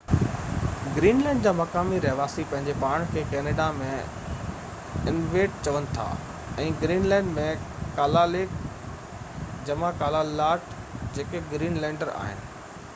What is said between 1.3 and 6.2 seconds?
جا مقامي رهواسي پنهنجي پاڻ کي ڪينيڊا ۾ انويٽ چون ٿا